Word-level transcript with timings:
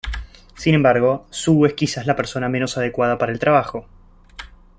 Sin 0.57 0.73
embargo, 0.73 1.27
Sue 1.29 1.67
es 1.67 1.73
quizás 1.75 2.07
la 2.07 2.15
persona 2.15 2.49
menos 2.49 2.75
adecuada 2.75 3.19
para 3.19 3.31
el 3.33 3.37
trabajo. 3.37 3.85